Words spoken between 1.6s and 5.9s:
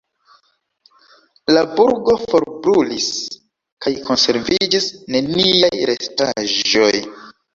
burgo forbrulis kaj konserviĝis neniaj